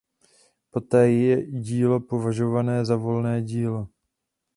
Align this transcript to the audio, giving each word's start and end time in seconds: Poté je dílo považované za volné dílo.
Poté 0.71 1.11
je 1.21 1.47
dílo 1.51 1.99
považované 1.99 2.85
za 2.85 2.95
volné 2.95 3.41
dílo. 3.41 3.87